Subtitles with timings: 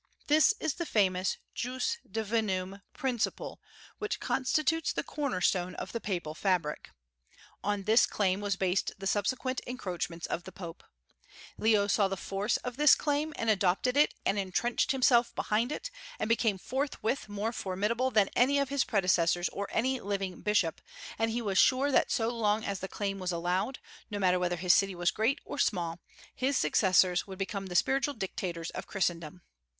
[0.25, 3.61] This is the famous jus divinum principle
[3.99, 6.89] which constitutes the corner stone of the papal fabric.
[7.63, 10.85] On this claim was based the subsequent encroachments of the popes.
[11.59, 15.91] Leo saw the force of this claim, and adopted it and intrenched himself behind it,
[16.17, 20.81] and became forthwith more formidable than any of his predecessors or any living bishop;
[21.19, 23.77] and he was sure that so long as the claim was allowed,
[24.09, 25.99] no matter whether his city was great or small,
[26.33, 29.43] his successors would become the spiritual dictators of Christendom.